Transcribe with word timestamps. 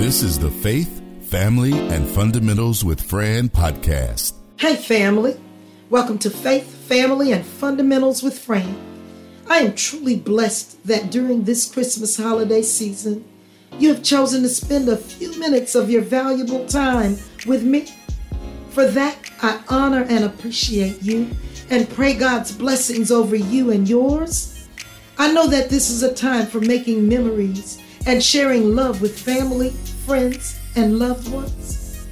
This 0.00 0.22
is 0.22 0.38
the 0.38 0.50
Faith, 0.50 1.02
Family, 1.28 1.74
and 1.74 2.08
Fundamentals 2.08 2.82
with 2.82 3.02
Fran 3.02 3.50
podcast. 3.50 4.32
Hey, 4.56 4.74
family. 4.74 5.38
Welcome 5.90 6.16
to 6.20 6.30
Faith, 6.30 6.74
Family, 6.88 7.32
and 7.32 7.44
Fundamentals 7.44 8.22
with 8.22 8.38
Fran. 8.38 8.78
I 9.46 9.58
am 9.58 9.74
truly 9.74 10.16
blessed 10.16 10.86
that 10.86 11.10
during 11.10 11.44
this 11.44 11.70
Christmas 11.70 12.16
holiday 12.16 12.62
season, 12.62 13.28
you 13.78 13.90
have 13.92 14.02
chosen 14.02 14.42
to 14.42 14.48
spend 14.48 14.88
a 14.88 14.96
few 14.96 15.38
minutes 15.38 15.74
of 15.74 15.90
your 15.90 16.00
valuable 16.00 16.64
time 16.66 17.18
with 17.46 17.62
me. 17.62 17.86
For 18.70 18.86
that, 18.86 19.18
I 19.42 19.62
honor 19.68 20.06
and 20.08 20.24
appreciate 20.24 21.02
you 21.02 21.28
and 21.68 21.86
pray 21.90 22.14
God's 22.14 22.52
blessings 22.52 23.12
over 23.12 23.36
you 23.36 23.70
and 23.70 23.86
yours. 23.86 24.66
I 25.18 25.30
know 25.30 25.46
that 25.48 25.68
this 25.68 25.90
is 25.90 26.02
a 26.02 26.14
time 26.14 26.46
for 26.46 26.62
making 26.62 27.06
memories 27.06 27.82
and 28.06 28.22
sharing 28.22 28.74
love 28.74 29.00
with 29.00 29.18
family, 29.18 29.70
friends, 30.06 30.58
and 30.76 30.98
loved 30.98 31.30
ones. 31.30 32.06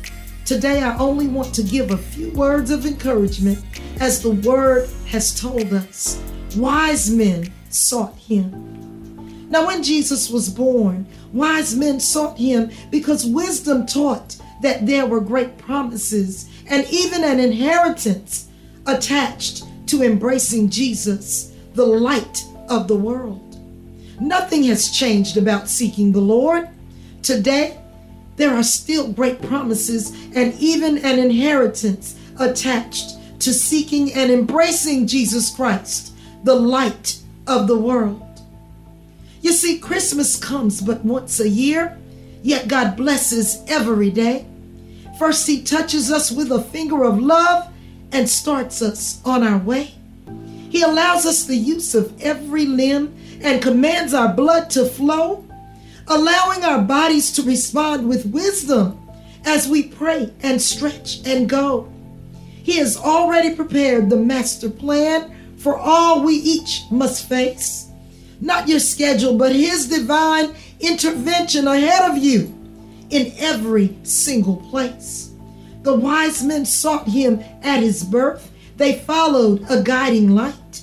Today, 0.45 0.83
I 0.83 0.97
only 0.99 1.27
want 1.27 1.55
to 1.55 1.63
give 1.63 1.91
a 1.91 1.99
few 1.99 2.31
words 2.33 2.71
of 2.71 2.87
encouragement 2.87 3.59
as 4.01 4.23
the 4.23 4.31
word 4.31 4.89
has 5.07 5.39
told 5.39 5.73
us. 5.73 6.23
Wise 6.57 7.11
men 7.11 7.53
sought 7.69 8.17
him. 8.17 9.49
Now, 9.51 9.67
when 9.67 9.83
Jesus 9.83 10.31
was 10.31 10.49
born, 10.49 11.07
wise 11.33 11.75
men 11.75 12.01
sought 12.01 12.39
him 12.39 12.71
because 12.91 13.25
wisdom 13.27 13.87
taught 13.87 14.37
that 14.63 14.87
there 14.87 15.07
were 15.07 15.21
great 15.21 15.57
promises 15.59 16.49
and 16.67 16.87
even 16.91 17.25
an 17.25 17.41
inheritance 17.41 18.49
attached 18.87 19.65
to 19.87 20.03
embracing 20.03 20.69
Jesus, 20.69 21.53
the 21.75 21.87
light 21.87 22.45
of 22.69 22.89
the 22.89 22.97
world. 22.97 23.48
Nothing 24.21 24.65
has 24.65 24.91
changed 24.91 25.37
about 25.37 25.69
seeking 25.69 26.13
the 26.13 26.21
Lord. 26.21 26.69
Today, 27.23 27.79
there 28.37 28.55
are 28.55 28.63
still 28.63 29.13
great 29.13 29.43
promises 29.43 30.11
and 30.35 30.55
even 30.55 30.99
an 30.99 31.19
inheritance 31.19 32.19
attached 32.39 33.17
to 33.41 33.53
seeking 33.53 34.13
and 34.15 34.31
embracing 34.31 35.07
Jesus 35.07 35.55
Christ, 35.55 36.13
the 36.45 36.55
light 36.55 37.19
of 37.47 37.67
the 37.67 37.79
world. 37.79 38.23
You 39.41 39.53
see, 39.53 39.79
Christmas 39.79 40.37
comes 40.37 40.81
but 40.81 41.05
once 41.05 41.41
a 41.41 41.49
year, 41.49 41.97
yet 42.43 42.69
God 42.69 42.97
blesses 42.97 43.63
every 43.69 44.11
day. 44.11 44.47
First, 45.19 45.47
He 45.47 45.63
touches 45.63 46.11
us 46.11 46.31
with 46.31 46.51
a 46.51 46.63
finger 46.63 47.05
of 47.05 47.21
love 47.21 47.73
and 48.13 48.29
starts 48.29 48.83
us 48.83 49.21
on 49.25 49.43
our 49.43 49.59
way. 49.59 49.95
He 50.71 50.83
allows 50.83 51.25
us 51.27 51.45
the 51.45 51.57
use 51.57 51.95
of 51.95 52.21
every 52.21 52.67
limb 52.67 53.17
and 53.43 53.63
commands 53.63 54.15
our 54.15 54.33
blood 54.33 54.71
to 54.71 54.85
flow, 54.85 55.45
allowing 56.07 56.65
our 56.65 56.83
bodies 56.83 57.33
to 57.33 57.43
respond 57.43 58.09
with 58.09 58.27
wisdom 58.27 59.01
as 59.45 59.69
we 59.69 59.85
pray 59.85 60.33
and 60.43 60.61
stretch 60.61 61.27
and 61.27 61.49
go. 61.49 61.93
He 62.63 62.77
has 62.79 62.97
already 62.97 63.55
prepared 63.55 64.11
the 64.11 64.17
master 64.17 64.69
plan 64.69 65.35
for 65.57 65.77
all 65.77 66.23
we 66.23 66.35
each 66.35 66.83
must 66.91 67.29
face. 67.29 67.87
Not 68.41 68.69
your 68.69 68.79
schedule, 68.79 69.37
but 69.37 69.55
His 69.55 69.89
divine 69.89 70.55
intervention 70.81 71.67
ahead 71.67 72.11
of 72.11 72.19
you 72.19 72.55
in 73.11 73.33
every 73.39 73.97
single 74.03 74.57
place. 74.57 75.33
The 75.83 75.95
wise 75.95 76.45
men 76.45 76.65
sought 76.65 77.09
Him 77.09 77.43
at 77.63 77.83
His 77.83 78.05
birth, 78.05 78.53
they 78.77 78.99
followed 78.99 79.65
a 79.69 79.83
guiding 79.83 80.35
light. 80.35 80.83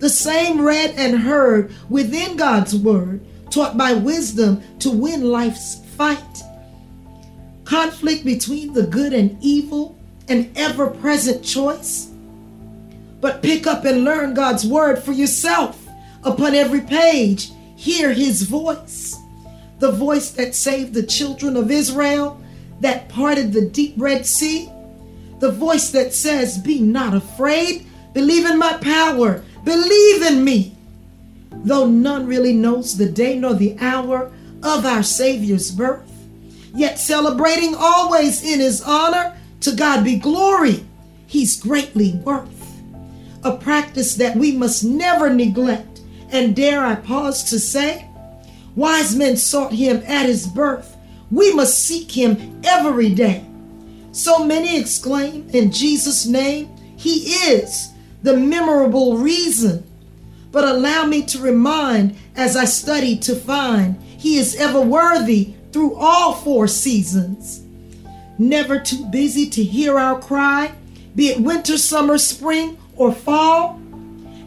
The 0.00 0.08
same 0.08 0.62
read 0.62 0.94
and 0.96 1.20
heard 1.20 1.72
within 1.90 2.36
God's 2.36 2.74
word, 2.74 3.20
taught 3.50 3.76
by 3.76 3.92
wisdom 3.92 4.62
to 4.78 4.90
win 4.90 5.30
life's 5.30 5.84
fight. 5.96 6.42
Conflict 7.64 8.24
between 8.24 8.72
the 8.72 8.86
good 8.86 9.12
and 9.12 9.36
evil, 9.42 9.98
an 10.28 10.50
ever 10.56 10.86
present 10.86 11.44
choice. 11.44 12.10
But 13.20 13.42
pick 13.42 13.66
up 13.66 13.84
and 13.84 14.04
learn 14.04 14.32
God's 14.32 14.66
word 14.66 15.02
for 15.02 15.12
yourself. 15.12 15.86
Upon 16.24 16.54
every 16.54 16.80
page, 16.80 17.50
hear 17.76 18.12
his 18.12 18.42
voice. 18.42 19.16
The 19.80 19.92
voice 19.92 20.30
that 20.30 20.54
saved 20.54 20.94
the 20.94 21.02
children 21.02 21.56
of 21.56 21.70
Israel, 21.70 22.40
that 22.80 23.10
parted 23.10 23.52
the 23.52 23.68
deep 23.68 23.94
Red 23.98 24.24
Sea. 24.24 24.70
The 25.40 25.52
voice 25.52 25.90
that 25.90 26.14
says, 26.14 26.56
Be 26.56 26.80
not 26.80 27.14
afraid, 27.14 27.86
believe 28.14 28.46
in 28.46 28.58
my 28.58 28.74
power, 28.78 29.42
believe 29.64 30.22
in 30.22 30.44
me. 30.44 30.76
Though 31.52 31.86
none 31.86 32.26
really 32.26 32.52
knows 32.52 32.96
the 32.96 33.10
day 33.10 33.38
nor 33.38 33.54
the 33.54 33.76
hour 33.80 34.32
of 34.62 34.86
our 34.86 35.02
Savior's 35.02 35.70
birth, 35.70 36.10
yet 36.74 36.98
celebrating 36.98 37.74
always 37.76 38.42
in 38.42 38.60
his 38.60 38.82
honor, 38.82 39.36
to 39.60 39.74
God 39.74 40.04
be 40.04 40.16
glory, 40.16 40.86
he's 41.26 41.60
greatly 41.60 42.14
worth 42.24 42.60
a 43.42 43.56
practice 43.56 44.14
that 44.16 44.36
we 44.36 44.52
must 44.52 44.84
never 44.84 45.32
neglect. 45.32 46.00
And 46.30 46.54
dare 46.54 46.84
I 46.84 46.94
pause 46.94 47.44
to 47.44 47.58
say, 47.58 48.06
wise 48.76 49.16
men 49.16 49.36
sought 49.36 49.72
him 49.72 50.02
at 50.06 50.26
his 50.26 50.46
birth. 50.46 50.96
We 51.30 51.52
must 51.54 51.84
seek 51.84 52.10
him 52.10 52.60
every 52.64 53.14
day. 53.14 53.44
So 54.12 54.44
many 54.44 54.78
exclaim 54.78 55.48
in 55.50 55.70
Jesus' 55.70 56.26
name, 56.26 56.68
He 56.96 57.32
is 57.32 57.89
the 58.22 58.36
memorable 58.36 59.18
reason. 59.18 59.84
But 60.52 60.64
allow 60.64 61.06
me 61.06 61.22
to 61.26 61.38
remind 61.38 62.16
as 62.34 62.56
I 62.56 62.64
study 62.64 63.16
to 63.18 63.36
find 63.36 64.00
He 64.02 64.36
is 64.36 64.56
ever 64.56 64.80
worthy 64.80 65.54
through 65.72 65.94
all 65.94 66.34
four 66.34 66.66
seasons. 66.66 67.62
Never 68.38 68.78
too 68.80 69.04
busy 69.06 69.48
to 69.50 69.62
hear 69.62 69.98
our 69.98 70.20
cry, 70.20 70.72
be 71.14 71.28
it 71.28 71.40
winter, 71.40 71.76
summer, 71.76 72.18
spring, 72.18 72.78
or 72.96 73.12
fall, 73.12 73.80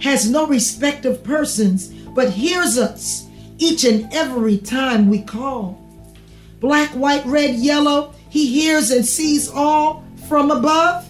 has 0.02 0.30
no 0.30 0.48
respect 0.48 1.06
of 1.06 1.24
persons, 1.24 1.90
but 2.16 2.32
hears 2.32 2.78
us 2.78 3.28
each 3.58 3.86
and 3.86 4.12
every 4.14 4.58
time 4.58 5.10
we 5.10 5.22
call. 5.22 5.80
Black, 6.60 6.90
white, 6.92 7.26
red, 7.26 7.56
yellow, 7.56 8.14
he 8.30 8.48
hears 8.48 8.92
and 8.92 9.06
sees 9.06 9.50
all 9.50 10.04
from 10.28 10.52
above. 10.52 11.10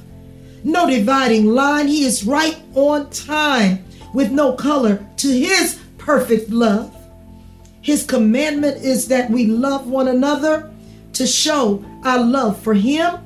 No 0.64 0.90
dividing 0.90 1.48
line, 1.48 1.88
he 1.88 2.06
is 2.06 2.26
right 2.26 2.58
on 2.74 3.10
time 3.10 3.84
with 4.14 4.32
no 4.32 4.54
color 4.54 5.06
to 5.18 5.28
his 5.28 5.80
perfect 5.98 6.50
love. 6.50 6.96
His 7.82 8.06
commandment 8.06 8.78
is 8.78 9.08
that 9.10 9.30
we 9.30 9.46
love 9.46 9.88
one 9.88 10.08
another 10.08 10.72
to 11.14 11.28
show 11.28 11.84
our 12.04 12.20
love 12.24 12.62
for 12.62 12.74
him. 12.74 13.20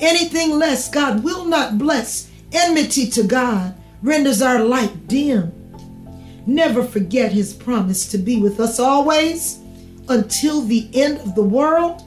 Anything 0.00 0.58
less, 0.58 0.88
God 0.88 1.24
will 1.24 1.44
not 1.44 1.76
bless 1.76 2.30
Enmity 2.52 3.08
to 3.10 3.22
God 3.22 3.74
renders 4.02 4.42
our 4.42 4.64
light 4.64 5.06
dim. 5.06 5.52
Never 6.46 6.82
forget 6.82 7.30
his 7.30 7.54
promise 7.54 8.10
to 8.10 8.18
be 8.18 8.40
with 8.40 8.58
us 8.58 8.80
always 8.80 9.60
until 10.08 10.62
the 10.62 10.88
end 10.92 11.18
of 11.18 11.36
the 11.36 11.44
world. 11.44 12.02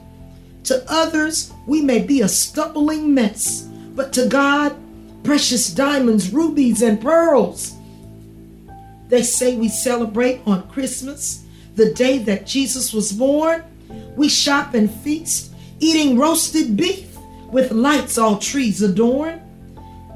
To 0.64 0.84
others, 0.88 1.52
we 1.66 1.80
may 1.80 2.00
be 2.00 2.20
a 2.20 2.28
stumbling 2.28 3.14
mess, 3.14 3.68
but 3.94 4.12
to 4.14 4.26
God, 4.28 4.76
precious 5.22 5.72
diamonds, 5.72 6.32
rubies, 6.32 6.82
and 6.82 7.00
pearls. 7.00 7.74
They 9.08 9.22
say 9.22 9.56
we 9.56 9.68
celebrate 9.68 10.40
on 10.46 10.68
Christmas, 10.68 11.44
the 11.76 11.92
day 11.92 12.18
that 12.18 12.46
Jesus 12.46 12.92
was 12.92 13.12
born. 13.12 13.64
We 14.16 14.28
shop 14.28 14.74
and 14.74 14.90
feast, 14.90 15.52
eating 15.80 16.18
roasted 16.18 16.76
beef 16.76 17.16
with 17.50 17.72
lights 17.72 18.18
all 18.18 18.38
trees 18.38 18.82
adorn. 18.82 19.40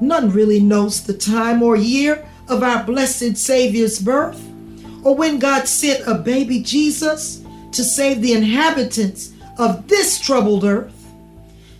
None 0.01 0.31
really 0.31 0.59
knows 0.59 1.03
the 1.03 1.13
time 1.13 1.61
or 1.61 1.75
year 1.75 2.25
of 2.47 2.63
our 2.63 2.83
blessed 2.83 3.37
Savior's 3.37 3.99
birth, 3.99 4.41
or 5.03 5.15
when 5.15 5.39
God 5.39 5.67
sent 5.67 6.07
a 6.07 6.15
baby 6.15 6.61
Jesus 6.61 7.43
to 7.71 7.83
save 7.83 8.21
the 8.21 8.33
inhabitants 8.33 9.31
of 9.57 9.87
this 9.87 10.19
troubled 10.19 10.63
earth. 10.63 10.98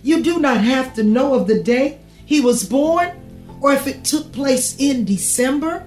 You 0.02 0.22
do 0.22 0.38
not 0.38 0.58
have 0.58 0.94
to 0.94 1.02
know 1.02 1.34
of 1.34 1.46
the 1.46 1.62
day 1.62 1.98
he 2.24 2.40
was 2.40 2.68
born 2.68 3.10
or 3.60 3.72
if 3.72 3.86
it 3.86 4.04
took 4.04 4.32
place 4.32 4.76
in 4.78 5.04
December. 5.04 5.86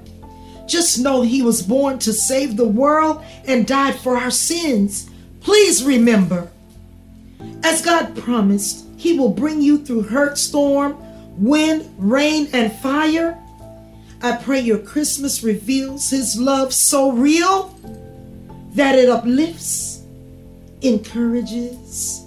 Just 0.67 0.99
know 0.99 1.21
he 1.21 1.41
was 1.41 1.61
born 1.61 1.99
to 1.99 2.13
save 2.13 2.55
the 2.55 2.67
world 2.67 3.23
and 3.45 3.67
died 3.67 3.95
for 3.95 4.17
our 4.17 4.31
sins. 4.31 5.09
Please 5.41 5.83
remember, 5.83 6.49
as 7.63 7.81
God 7.81 8.15
promised, 8.15 8.85
he 8.97 9.17
will 9.17 9.29
bring 9.29 9.61
you 9.61 9.77
through 9.79 10.03
hurt, 10.03 10.37
storm, 10.37 10.97
wind, 11.37 11.93
rain, 11.97 12.47
and 12.53 12.71
fire. 12.71 13.37
I 14.21 14.37
pray 14.37 14.61
your 14.61 14.77
Christmas 14.77 15.43
reveals 15.43 16.09
his 16.09 16.39
love 16.39 16.73
so 16.73 17.11
real 17.11 17.77
that 18.73 18.97
it 18.97 19.09
uplifts, 19.09 20.01
encourages, 20.81 22.23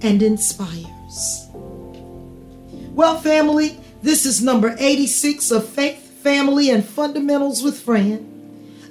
and 0.00 0.22
inspires. 0.22 0.95
Well, 2.94 3.18
family, 3.20 3.78
this 4.02 4.26
is 4.26 4.42
number 4.42 4.74
86 4.78 5.50
of 5.50 5.68
Faith, 5.68 6.22
Family, 6.22 6.70
and 6.70 6.84
Fundamentals 6.84 7.62
with 7.62 7.80
Fran. 7.80 8.32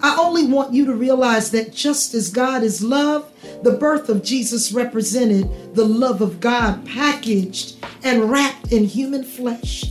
I 0.02 0.18
only 0.18 0.46
want 0.46 0.74
you 0.74 0.86
to 0.86 0.94
realize 0.94 1.52
that 1.52 1.74
just 1.74 2.14
as 2.14 2.30
God 2.30 2.64
is 2.64 2.84
love, 2.84 3.32
the 3.64 3.72
birth 3.72 4.10
of 4.10 4.24
Jesus 4.24 4.72
represented 4.72 5.74
the 5.74 5.86
love 5.86 6.22
of 6.22 6.40
God 6.40 6.86
packaged 6.86 7.78
and 8.04 8.30
wrapped 8.30 8.72
in 8.72 8.86
human 8.86 9.24
flesh 9.24 9.86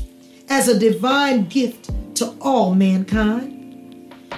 as 0.49 0.69
a 0.69 0.79
divine 0.79 1.47
gift 1.47 1.91
to 2.17 2.35
all 2.41 2.75
mankind. 2.75 3.64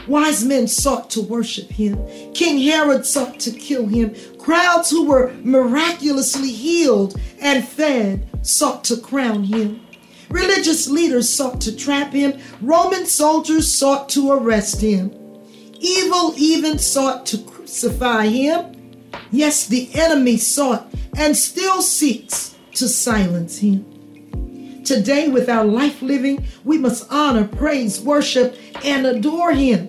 Wise 0.06 0.44
men 0.44 0.68
sought 0.68 1.10
to 1.10 1.22
worship 1.22 1.70
him. 1.70 1.98
King 2.32 2.58
Herod 2.60 3.04
sought 3.04 3.40
to 3.40 3.50
kill 3.50 3.86
him. 3.86 4.14
Crowds 4.38 4.90
who 4.90 5.06
were 5.06 5.32
miraculously 5.42 6.52
healed 6.52 7.20
and 7.40 7.66
fed 7.66 8.28
sought 8.42 8.84
to 8.84 8.96
crown 8.96 9.44
him. 9.44 9.80
Religious 10.28 10.88
leaders 10.88 11.28
sought 11.28 11.60
to 11.62 11.74
trap 11.74 12.12
him. 12.12 12.38
Roman 12.60 13.06
soldiers 13.06 13.72
sought 13.72 14.08
to 14.10 14.32
arrest 14.32 14.80
him. 14.80 15.10
Evil 15.78 16.34
even 16.36 16.78
sought 16.78 17.26
to 17.26 17.38
crucify 17.38 18.26
him. 18.26 18.72
Yes, 19.30 19.66
the 19.66 19.90
enemy 19.94 20.36
sought 20.36 20.92
and 21.16 21.36
still 21.36 21.82
seeks 21.82 22.54
to 22.74 22.88
silence 22.88 23.58
him. 23.58 23.84
Today, 24.84 25.28
with 25.28 25.48
our 25.48 25.64
life 25.64 26.00
living, 26.00 26.44
we 26.64 26.78
must 26.78 27.10
honor, 27.10 27.46
praise, 27.48 28.00
worship, 28.00 28.56
and 28.84 29.04
adore 29.04 29.52
him. 29.52 29.88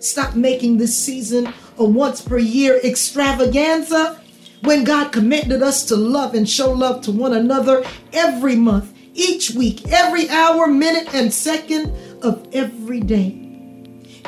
Stop 0.00 0.36
making 0.36 0.78
this 0.78 0.96
season 0.96 1.52
a 1.76 1.84
once 1.84 2.20
per 2.20 2.38
year 2.38 2.80
extravaganza 2.84 4.20
when 4.62 4.84
God 4.84 5.10
commanded 5.10 5.62
us 5.62 5.84
to 5.86 5.96
love 5.96 6.34
and 6.34 6.48
show 6.48 6.70
love 6.70 7.02
to 7.02 7.12
one 7.12 7.32
another 7.32 7.84
every 8.12 8.56
month, 8.56 8.92
each 9.14 9.52
week, 9.52 9.88
every 9.88 10.28
hour, 10.28 10.66
minute, 10.66 11.12
and 11.14 11.32
second 11.32 11.92
of 12.22 12.46
every 12.52 13.00
day. 13.00 13.44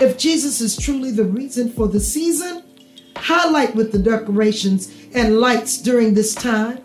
If 0.01 0.19
Jesus 0.19 0.61
is 0.61 0.77
truly 0.77 1.11
the 1.11 1.25
reason 1.25 1.71
for 1.71 1.87
the 1.87 2.01
season, 2.01 2.63
highlight 3.17 3.75
with 3.75 3.93
the 3.93 3.99
decorations 3.99 4.93
and 5.15 5.39
lights 5.39 5.79
during 5.79 6.15
this 6.15 6.35
time, 6.35 6.79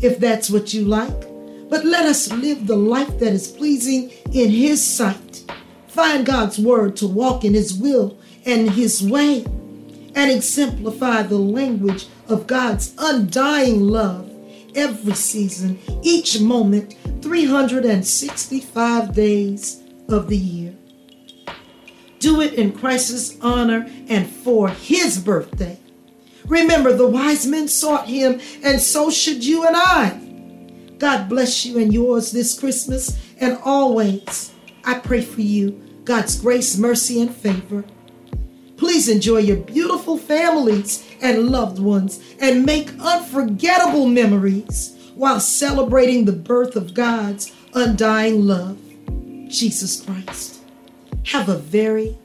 if 0.00 0.18
that's 0.18 0.50
what 0.50 0.72
you 0.72 0.84
like. 0.84 1.20
But 1.68 1.84
let 1.84 2.06
us 2.06 2.32
live 2.32 2.66
the 2.66 2.76
life 2.76 3.18
that 3.18 3.32
is 3.32 3.48
pleasing 3.48 4.10
in 4.32 4.50
His 4.50 4.84
sight. 4.84 5.44
Find 5.88 6.24
God's 6.24 6.58
word 6.58 6.96
to 6.96 7.06
walk 7.06 7.44
in 7.44 7.54
His 7.54 7.74
will 7.74 8.18
and 8.44 8.70
His 8.70 9.02
way, 9.02 9.44
and 10.14 10.30
exemplify 10.30 11.22
the 11.22 11.38
language 11.38 12.06
of 12.28 12.46
God's 12.46 12.94
undying 12.98 13.80
love 13.80 14.30
every 14.74 15.14
season, 15.14 15.78
each 16.02 16.40
moment, 16.40 16.96
365 17.22 19.14
days 19.14 19.82
of 20.08 20.28
the 20.28 20.36
year. 20.36 20.74
Do 22.18 22.40
it 22.40 22.54
in 22.54 22.72
Christ's 22.72 23.36
honor 23.40 23.86
and 24.08 24.28
for 24.28 24.68
His 24.68 25.18
birthday. 25.18 25.78
Remember, 26.46 26.92
the 26.92 27.06
wise 27.06 27.46
men 27.46 27.68
sought 27.68 28.08
Him, 28.08 28.40
and 28.62 28.80
so 28.80 29.10
should 29.10 29.44
you 29.44 29.66
and 29.66 29.76
I. 29.76 30.18
God 30.98 31.28
bless 31.28 31.66
you 31.66 31.78
and 31.78 31.92
yours 31.92 32.30
this 32.30 32.58
Christmas 32.58 33.18
and 33.40 33.58
always. 33.64 34.52
I 34.84 34.98
pray 34.98 35.20
for 35.20 35.40
you 35.40 35.82
God's 36.04 36.40
grace, 36.40 36.76
mercy, 36.76 37.20
and 37.20 37.34
favor. 37.34 37.84
Please 38.82 39.08
enjoy 39.08 39.38
your 39.38 39.58
beautiful 39.58 40.18
families 40.18 41.08
and 41.20 41.50
loved 41.50 41.78
ones 41.78 42.20
and 42.40 42.66
make 42.66 42.90
unforgettable 42.98 44.06
memories 44.06 44.98
while 45.14 45.38
celebrating 45.38 46.24
the 46.24 46.32
birth 46.32 46.74
of 46.74 46.92
God's 46.92 47.54
undying 47.74 48.44
love, 48.44 48.76
Jesus 49.46 50.00
Christ. 50.00 50.62
Have 51.26 51.48
a 51.48 51.58
very 51.58 52.18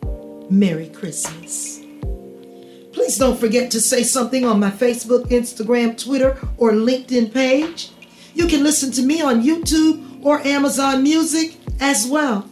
Merry 0.50 0.90
Christmas. 0.90 1.82
Please 2.92 3.20
don't 3.20 3.40
forget 3.40 3.70
to 3.70 3.80
say 3.80 4.02
something 4.02 4.44
on 4.44 4.60
my 4.60 4.72
Facebook, 4.72 5.28
Instagram, 5.28 5.96
Twitter, 5.96 6.40
or 6.58 6.72
LinkedIn 6.72 7.32
page. 7.32 7.92
You 8.34 8.48
can 8.48 8.64
listen 8.64 8.92
to 8.94 9.04
me 9.04 9.22
on 9.22 9.44
YouTube 9.44 10.26
or 10.26 10.40
Amazon 10.40 11.04
Music 11.04 11.56
as 11.80 12.08
well. 12.08 12.50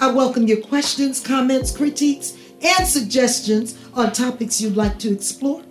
I 0.00 0.10
welcome 0.10 0.46
your 0.46 0.62
questions, 0.62 1.20
comments, 1.20 1.70
critiques, 1.70 2.32
and 2.62 2.86
suggestions 2.86 3.78
on 3.94 4.12
topics 4.12 4.60
you'd 4.60 4.76
like 4.76 4.98
to 5.00 5.12
explore. 5.12 5.62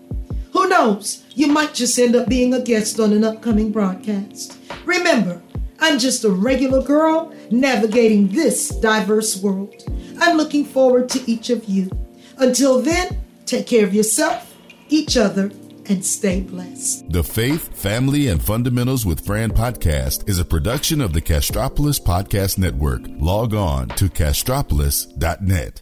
Who 0.54 0.70
knows, 0.70 1.24
you 1.32 1.48
might 1.48 1.74
just 1.74 2.00
end 2.00 2.16
up 2.16 2.30
being 2.30 2.54
a 2.54 2.62
guest 2.62 3.00
on 3.00 3.12
an 3.14 3.24
upcoming 3.24 3.72
broadcast. 3.72 4.58
Remember, 4.86 5.42
I'm 5.80 6.00
just 6.00 6.24
a 6.24 6.30
regular 6.30 6.82
girl 6.82 7.34
navigating 7.52 8.30
this 8.30 8.70
diverse 8.70 9.42
world. 9.42 9.84
I'm 10.20 10.38
looking 10.38 10.66
forward 10.66 11.10
to 11.10 11.30
each 11.30 11.50
of 11.50 11.66
you. 11.66 11.92
Until 12.38 12.82
then, 12.82 13.22
take 13.46 13.68
care 13.68 13.86
of 13.86 13.94
yourself, 13.94 14.56
each 14.90 15.18
other, 15.18 15.52
and 15.88 16.04
stay 16.04 16.42
blessed. 16.42 17.10
The 17.12 17.24
Faith, 17.24 17.76
Family, 17.78 18.28
and 18.28 18.42
Fundamentals 18.42 19.06
with 19.06 19.26
Fran 19.26 19.52
podcast 19.52 20.28
is 20.28 20.40
a 20.40 20.46
production 20.46 21.02
of 21.02 21.14
the 21.14 21.22
Castropolis 21.22 22.00
Podcast 22.00 22.58
Network. 22.58 23.02
Log 23.08 23.54
on 23.54 23.90
to 23.90 24.10
castropolis.net. 24.10 25.82